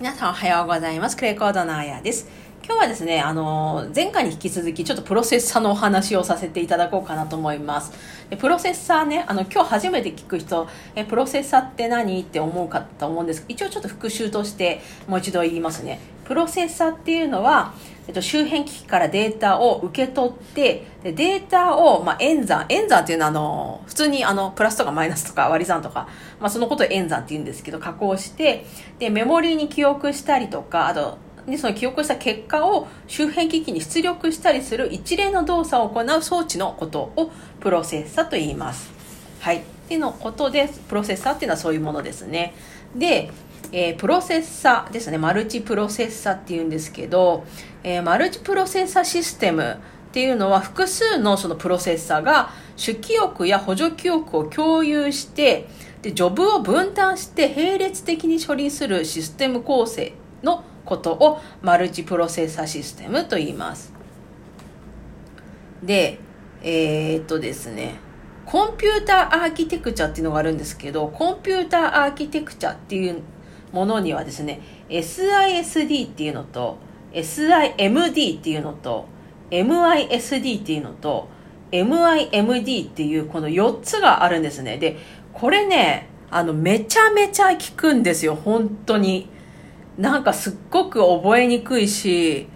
[0.00, 1.16] 皆さんおはようございます。
[1.16, 2.26] クレコードのあやです。
[2.64, 7.92] 今日はですね、あの、前回に引き続きちょっとプロセッサーのお話をさせていただこうかなと思います。
[8.28, 12.20] でプロセッサーね、あの、今日初めて聞く人、え、プロセッサーって何？
[12.20, 16.00] って思うかと思うんですけど一応ちょっと復習としてもう一度言いますね。
[16.24, 17.72] プロセッサーっていうのは、
[18.06, 26.08] えっと、周辺機器からデータを受け取ってでデータを、まあ、演算演算っていうのはあの普通にあのプラスとかマイナスとか割り算とか、
[26.38, 28.66] まあ、そのことを演算って言うんですけど加工して
[28.98, 38.92] でメモリーに記憶したりとかあとでその記憶した結果を周辺機器に出力したりする一連の動作を行う装置のことをプロセッサと言います。
[39.40, 39.58] はい。
[39.58, 42.54] っていうのことで、プロセッサーっていうのはそういうものですね。
[42.96, 43.30] で、
[43.72, 45.18] えー、プロセッサですね。
[45.18, 47.44] マルチプロセッサっていうんですけど、
[47.82, 49.78] えー、マルチプロセッサシステム
[50.14, 55.66] っていうのは複数のそのプロセッサが主記憶や補助記憶を共有して
[56.02, 60.12] でジョブを分担して並列的に処理するシステム構成
[60.44, 63.92] のことをマルチプロセッサシステムと言います
[65.82, 66.20] で
[66.62, 67.96] えー、っとですね
[68.46, 73.22] コンピューターアーキテクチャっていうのがあるんですけどコンピューターアーキテクチャっていう
[73.74, 76.78] ものにはですね SISD っていうのと
[77.12, 79.06] SIMD っていうのと
[79.50, 81.28] MISD っていうのと
[81.72, 84.78] MIMD っていうこの4つがあるんですね。
[84.78, 84.96] で
[85.32, 88.36] これねあのめちゃめちゃ効くんですよ。
[88.36, 89.28] 本当に。
[89.98, 92.48] なんかすっごく覚えにくいし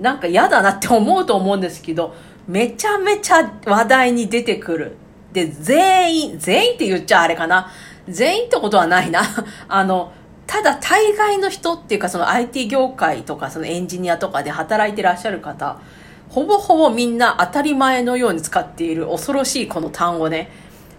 [0.00, 2.16] なんか嫌だなって思うと思うんですけど
[2.48, 4.96] めちゃめちゃ話題に出てくる。
[5.32, 7.70] で全員全員って言っちゃあれかな。
[8.08, 9.22] 全員ってことはないな。
[9.68, 10.12] あの
[10.50, 15.80] ただ大概の人っていうかその IT 業界とかそのエンジニアとかで働いてらっしゃる方
[16.28, 20.50] ほぼほぼみんな当たり前のように使っている恐ろしいこの単語ね。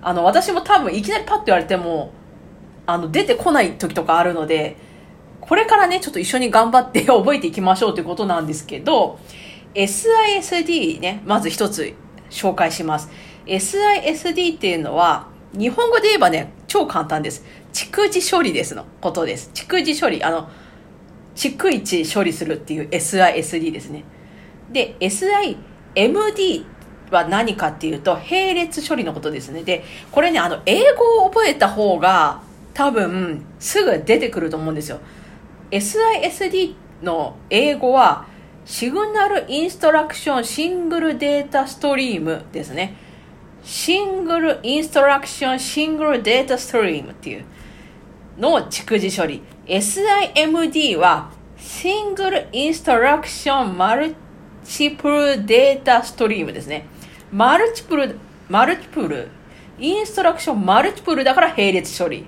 [0.01, 2.13] あの私も多分いきなりパッと言われても
[2.85, 4.77] あの出てこない時とかあるので
[5.41, 9.19] これからねちょっと一緒に頑張って 覚えていきましょうということなんですけど
[9.75, 11.93] SISD ねまず一つ
[12.29, 13.09] 紹介します。
[13.45, 17.43] SISD っていうのは日本語で言えばね超簡単です。
[17.73, 19.51] 蓄字処理ですのことです。
[19.53, 20.49] 蓄字処理、あの、
[21.35, 24.03] 逐一処理するっていう SISD ですね。
[24.71, 26.65] で、SIMD
[27.11, 29.63] は何かっていうと、並列処理のことですね。
[29.63, 32.41] で、これね、あの、英語を覚えた方が
[32.73, 34.99] 多分すぐ出てくると思うんですよ。
[35.71, 38.25] SISD の英語は、
[38.65, 42.95] シグナルインストラクションシングルデータストリームですね。
[43.63, 47.45] シングルインストラクションシングルデータストリームっていう。
[48.37, 49.41] のを蓄字処理。
[49.67, 53.75] SIMD は Single Instruction
[54.65, 56.85] Multiple Data Stream ですね。
[57.31, 58.17] マルチプル、
[58.49, 59.27] マルチプル、
[59.77, 62.25] インストラクションマルチプルだから並列処理。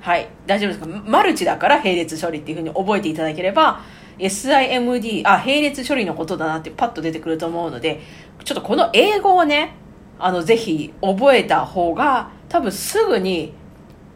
[0.00, 0.28] はい。
[0.46, 0.86] 大丈夫ですか？
[0.86, 3.82] マルチだから並列処理っていうふうに覚えていただければ、
[4.18, 8.00] SIMD、あ、並列処理のことだなってパッと出てくると思うので、
[8.44, 9.74] ちょっとこの英語をね、
[10.18, 13.52] あの、ぜひ覚えた方が、多分すぐに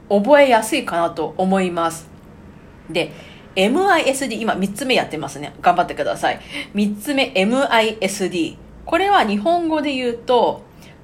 [0.09, 2.09] 覚えやすいかなと思います。
[2.89, 3.13] で、
[3.57, 5.55] MISD、今3つ目やってますね。
[5.61, 6.41] 頑張ってください。
[6.75, 8.57] 3つ目、MISD。
[8.85, 10.63] これは日本語で言うと、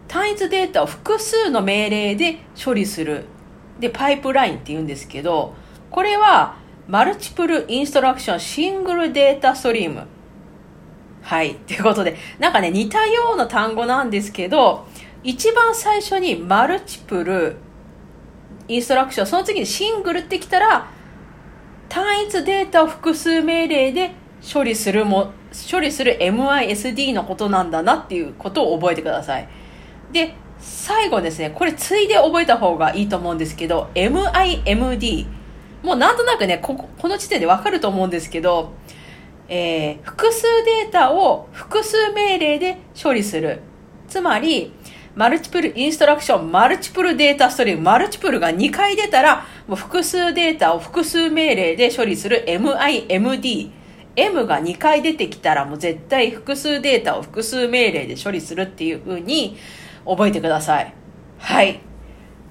[0.08, 3.24] 単一データを複数の命令で処理する。
[3.80, 5.54] で、パイプラインって言うんですけど、
[5.90, 6.56] これは、
[6.88, 10.06] マルチプルインストラクションシングルデータストリーム。
[11.26, 11.56] はい。
[11.66, 14.86] ということで、なんかね、似たような単語なんですけど、
[15.24, 17.56] 一番最初にマルチプル
[18.68, 20.88] インストラクションその次にシングルってきたら
[21.88, 24.12] 単一データを複数命令で
[24.52, 25.32] 処理するも
[25.70, 29.48] 処理する MISD のことなんだなっていうことを覚えてください
[30.12, 35.26] で最後ですねこれついで覚えた方がいいと思うんですけど MIMD
[35.82, 38.72] もうなんとなくねここの時点でわかると思うんですけど、
[39.48, 43.60] えー、複数データを複数命令で処理する
[44.08, 44.72] つまり
[45.16, 53.70] マルチプルインストラクション、マルチプルデータストリーム、マルチプルが2回出たら、もう複数データを複数命令で処理する MIMD。
[54.16, 59.58] M が2回出てきたらもう絶対複数データを複数命令で処理するっていう風に
[60.06, 60.92] 覚えてください。
[61.38, 61.80] はい。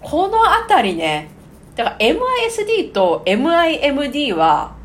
[0.01, 1.29] このあたりね、
[1.75, 4.75] だから MISD と MIMD は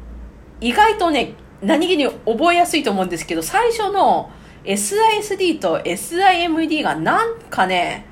[0.60, 1.32] 意外とね、
[1.62, 4.30] 何気に覚えやすいと思うんですけど、最初の
[4.64, 8.06] SISD と SIMD がなんかね、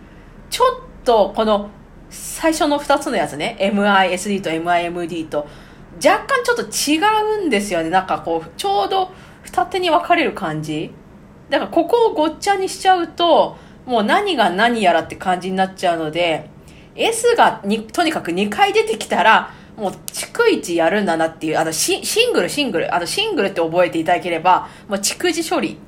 [0.50, 1.70] ちょっとこの
[2.10, 5.46] 最初の2つのやつね、MISD と MIMD と
[6.04, 7.90] 若干ちょっと違うんですよね。
[7.90, 9.10] なんかこう、ちょうど
[9.42, 10.92] 二手に分かれる感じ。
[11.50, 13.56] だからここをごっちゃにしちゃうと、
[13.86, 16.50] もう何が何やらって感じになっちゃうので、
[16.94, 25.78] S がにとにかく2回出てきたら、もう逐一やるんだなっていう、あのシ、ングル、シングル、あの、シングルって覚えていただければ、もう逐次処理。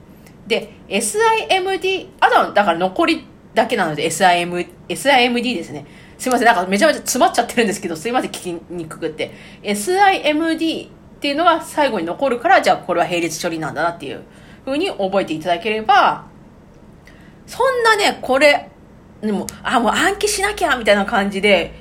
[0.46, 5.86] で、SIMD、あとは、だから残りだけなので SIM、SIMD ですね。
[6.18, 9.32] すいません、なんかめちゃめちゃ詰まっちゃってるんですけど、すいません、聞きにくくって。
[9.62, 10.90] SIMD っ
[11.20, 14.22] ていうのが最後に残るから、じゃあこれは並列処理なんだなっていう
[14.64, 16.26] 風に覚えていただければ、
[17.46, 18.70] そんなね、これ、
[19.20, 21.74] でも、あ、もう暗記しなきゃみたいな感じで、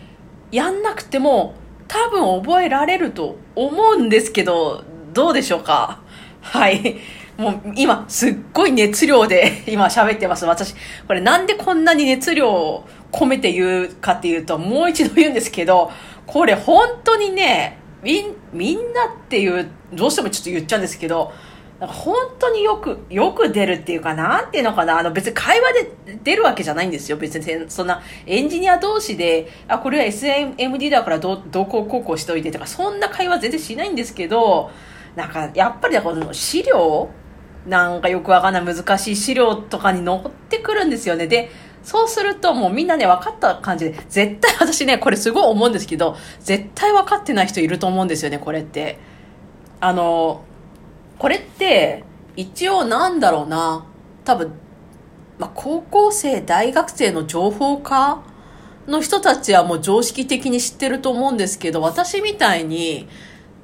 [0.51, 1.53] やんなくても、
[1.89, 6.00] 多分覚えられると思うんですけど、どうでしょうか？
[6.39, 6.97] はい。
[7.38, 10.45] もう今、すっごい熱量で 今喋ってます。
[10.45, 10.75] 私、
[11.07, 15.91] これなんでこんなに熱量を込めて言うかっていうと、もう一度言うんですけど、
[16.27, 21.33] これ本当にね、み、みんなっていう、どうしてもちょっと言っちゃうんですけど、
[21.80, 27.18] なんか本当によく、よく出るっていうか、なんていうのかな、あの別に会話で出るわけじゃないんですよ。
[27.18, 34.72] 別にそんなエンジニア同士で、あ、これは SMD だからど、どここうこうしといてとか、そんな会話全然しないんですけど、
[35.16, 37.10] なんかやっぱりこの資料
[37.68, 41.28] なんかよくわかんない難しい資料とかに載ってくるんですよね。
[41.28, 41.50] で、
[41.84, 49.00] そうするともうみんなね分かった感じで、絶対 私ね、これすごい思うんですけど、絶対分かってない人いると思うんですよね、これって。
[49.80, 50.42] あの、
[51.19, 52.04] これって
[52.36, 53.86] 一応なんだろうな。
[54.25, 54.51] 多分、
[55.38, 58.24] まあ、高校生大学生の情報科
[58.88, 63.07] の人たちはもう常識的に知ってると思うんですけど私みたいに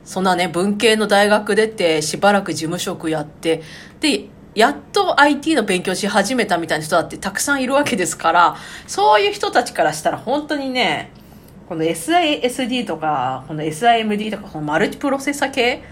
[0.04, 3.63] そんなね文系の大学出てしばらく事務職やって
[4.00, 8.56] でやっと IT の勉強し始めたみたいな人だってたくさんいるわけですから
[8.88, 11.12] そういう人たちからしたら本当にね
[11.68, 15.84] この SISD とかこの SIMD とかこのマルチプロセッサ系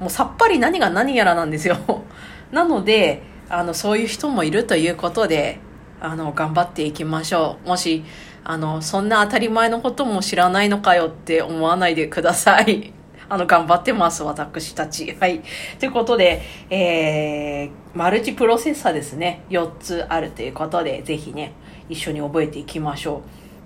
[0.00, 1.76] もうさっぱり何が何やらなんですよ。
[2.52, 5.58] なので、あの、そういう人もいるということで、
[6.00, 7.68] あの、頑張っていきましょう。
[7.68, 8.04] もし、
[8.44, 12.92] あの、そんな当たり前のことも知らないのかよって思わないでください。
[13.28, 15.16] あの、頑張ってます、私たち。
[15.20, 15.42] はい。
[15.78, 16.40] ということで、
[16.70, 19.42] えー、マルチプロセッサーですね。
[19.50, 21.52] 4つあるということで、ぜひね、
[21.88, 23.18] 一緒に覚えていきましょう。
[23.18, 23.20] っ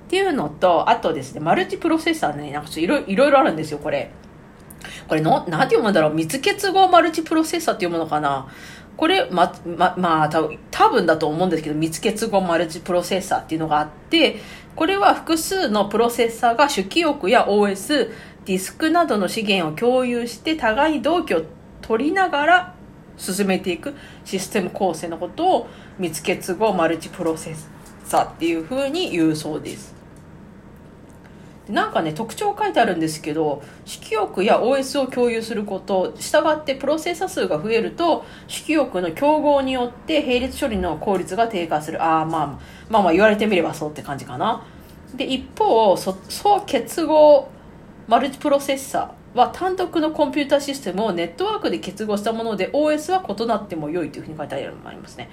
[0.09, 4.11] ていうのと、あとですね、マルチプロセッサーね、なんかいろいろあるんですよ、これ。
[5.09, 6.15] これの、なんて読むんだろう？
[6.15, 8.49] 密結合マルチプロセッサーって読むのかな？
[8.97, 14.37] これ、ま、ま、まあ、多分、多分だと思うんですけど、密結合マルチプロセッサーっていうのがあって、
[14.77, 18.11] これは複数のプロセッサーが主記憶や OS、
[18.45, 21.43] ディスクなどの資源を共有して互いに同期を
[21.81, 22.75] 取りながら
[23.17, 23.95] 進めていく
[24.25, 25.67] システム構成のことを
[25.99, 27.57] 密結合マルチプロセッ
[28.05, 29.95] サーっていうふうに言うそうです。
[31.69, 42.47] なんかね特徴書いてあるんですけど主記憶や OS を共有することしたがってプロセッサ数が増えると主記憶の競合によって並列処理の効率が低下するあ、まあ、
[42.91, 44.65] まあまあ言われてみればそうって感じかな
[45.15, 46.17] で一方総
[46.67, 47.49] 結合
[48.09, 55.31] マルチプロセッサーは単独のコンピュータシステムをネットワークで結合したもので OS は異なっても良いというふうに書いてありますね。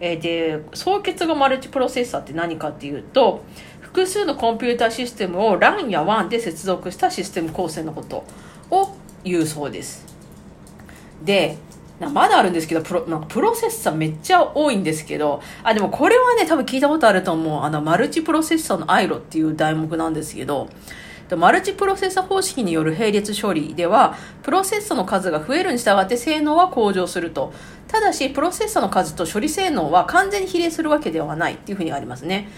[0.00, 3.42] えー、で総結合マルチプロセッサーって何かっていうと
[3.88, 8.24] 複数のコンピューターシステムを LAN や WAN で接続したシステム構成のこと
[8.70, 8.94] を
[9.24, 10.04] 言うそうです。
[11.24, 11.56] で、
[11.98, 17.62] まだあるんですけど、プロ、なんかプロセッサーめっちゃ多いんですけど、あ、でもこれはね、多分聞いたことあると思う。
[17.62, 20.68] あの、マルチプロセッサーのアイロっていう題目なんですけど、
[21.36, 27.52] マルチプロセッサ方式による並列処理では、プロセッサの数が増えるに従って性能は向上すると。
[27.88, 32.48] ただし、プロセッサの数と処理性能は完全に比例するわけではないっていうふうにありますね。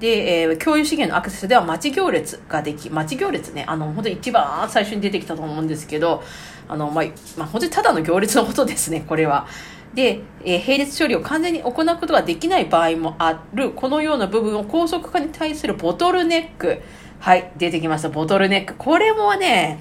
[0.00, 6.22] で、えー、共有資源のアクセスでは待ち行列ができ、待ち行列ね、あの、本当に一番最初に出てきたと思うんですけど、
[6.68, 7.04] あの、まあ、
[7.38, 9.46] まあ、本当にただの行列のことですね、これは。
[9.94, 16.82] で、えー、並列処理を完全に行うことができない場合もある、このような部分を高速化に対するボトルネック。
[17.18, 18.74] はい、出てきました、ボトルネック。
[18.76, 19.78] これもね、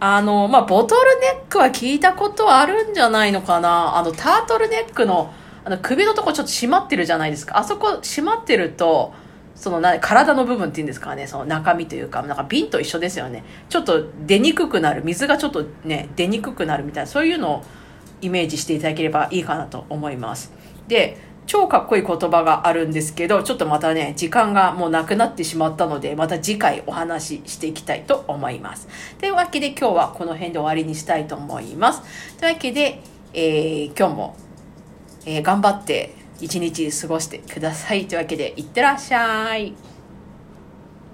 [0.00, 3.96] あの、まあ、ボトルネックは聞いたことあるんじゃないのかな。
[3.96, 5.32] あの、タートルネックの、
[5.68, 7.58] あの首のとこちょっと締まってるじゃないですか。
[7.58, 9.12] あそこ締まってると、
[9.54, 13.44] そのな体の部分っていうんですかね、その中身というか、なんか瓶と一緒ですよね。
[13.68, 17.64] ちょっと出にくくなる、水がちょっとね、出にくくなるみたいな、そういうのを
[18.22, 20.52] イメージしていただければいいかなと思います。
[20.86, 28.88] で、超かっこいい言葉があるんですけど、ちょっとまたね、時間がもうなくなってしまったので、また次回お話ししていきたいと思います。
[29.18, 32.00] というわけで今日はこの辺で終わりにしたいと思います。
[32.38, 33.02] というわけで、
[33.34, 34.36] えー、今日も
[35.30, 39.74] えー、頑張って一日過ごしてくださいというわけでいってらっしゃい。